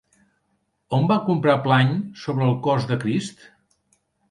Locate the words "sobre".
2.23-2.49